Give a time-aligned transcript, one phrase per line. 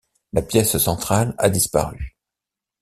[0.33, 2.17] La pièce centrale a disparu.